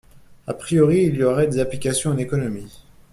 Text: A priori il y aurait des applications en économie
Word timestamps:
A 0.47 0.55
priori 0.55 1.03
il 1.03 1.17
y 1.17 1.23
aurait 1.23 1.45
des 1.45 1.59
applications 1.59 2.09
en 2.09 2.17
économie 2.17 2.81